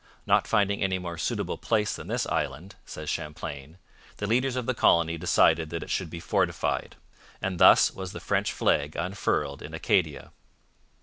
[0.25, 3.77] 'Not finding any more suitable place than this island,' says Champlain,
[4.17, 6.95] the leaders of the colony decided that it should be fortified:
[7.39, 10.31] and thus was the French flag unfurled in Acadia.